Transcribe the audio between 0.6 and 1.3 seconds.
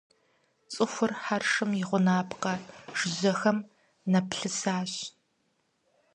ЦӀыхур